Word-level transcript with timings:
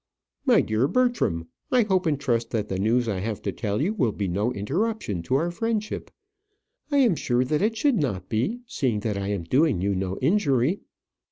My 0.47 0.61
dear 0.61 0.87
Bertram, 0.87 1.47
I 1.71 1.83
hope 1.83 2.07
and 2.07 2.19
trust 2.19 2.49
that 2.49 2.69
the 2.69 2.79
news 2.79 3.07
I 3.07 3.19
have 3.19 3.39
to 3.43 3.51
tell 3.51 3.79
you 3.83 3.93
will 3.93 4.11
be 4.11 4.27
no 4.27 4.51
interruption 4.51 5.21
to 5.21 5.35
our 5.35 5.51
friendship. 5.51 6.09
I 6.89 6.97
am 6.97 7.15
sure 7.15 7.45
that 7.45 7.61
it 7.61 7.77
should 7.77 7.97
not 7.99 8.27
be, 8.27 8.61
seeing 8.65 9.01
that 9.01 9.15
I 9.19 9.27
am 9.27 9.43
doing 9.43 9.79
you 9.79 9.93
no 9.93 10.17
injury. 10.17 10.79